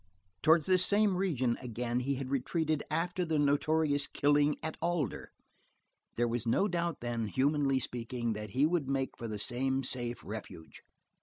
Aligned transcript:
Towards 0.41 0.65
this 0.65 0.83
same 0.83 1.15
region, 1.15 1.59
again, 1.61 1.99
he 1.99 2.15
had 2.15 2.31
retreated 2.31 2.81
after 2.89 3.23
the 3.23 3.37
notorious 3.37 4.07
Killing 4.07 4.55
at 4.63 4.75
Alder. 4.81 5.29
There 6.15 6.27
was 6.27 6.47
no 6.47 6.67
doubt, 6.67 7.01
then, 7.01 7.27
humanly 7.27 7.79
speaking, 7.79 8.33
that 8.33 8.49
he 8.49 8.65
would 8.65 8.89
make 8.89 9.15
for 9.15 9.27
the 9.27 9.37
same 9.37 9.83
safe 9.83 10.23
refuge. 10.25 10.81